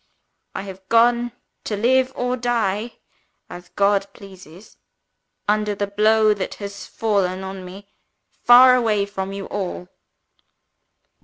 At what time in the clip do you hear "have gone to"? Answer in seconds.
0.63-1.77